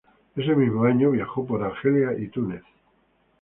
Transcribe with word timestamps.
Ese 0.35 0.55
mismo 0.55 0.83
año 0.85 1.11
viajó 1.11 1.45
por 1.45 1.61
Argelia 1.63 2.17
y 2.17 2.27
Túnez. 2.29 2.63